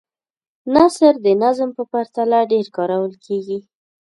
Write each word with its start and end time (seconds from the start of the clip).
نثر 0.75 1.13
د 1.25 1.27
نظم 1.43 1.69
په 1.77 1.83
پرتله 1.91 2.39
ډېر 2.51 2.65
کارول 2.77 3.13
کیږي. 3.25 3.59